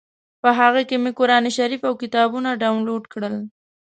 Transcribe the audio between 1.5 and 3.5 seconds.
شریف او کتابونه ډاونلوډ کړل.